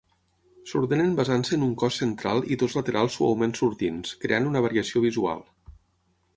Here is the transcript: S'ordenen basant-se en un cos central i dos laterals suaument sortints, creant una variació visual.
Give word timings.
S'ordenen 0.69 1.11
basant-se 1.19 1.53
en 1.57 1.65
un 1.65 1.75
cos 1.83 1.99
central 2.03 2.41
i 2.55 2.59
dos 2.63 2.77
laterals 2.79 3.19
suaument 3.19 3.55
sortints, 3.63 4.17
creant 4.27 4.51
una 4.53 4.67
variació 4.69 5.07
visual. 5.09 5.49